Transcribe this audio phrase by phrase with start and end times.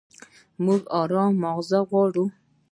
[0.65, 2.25] موږ ارام ماغزه غواړو.